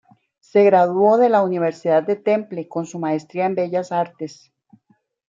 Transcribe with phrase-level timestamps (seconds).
[0.39, 4.51] Se graduó de la Universidad de Temple, con su maestría en Bellas Artes.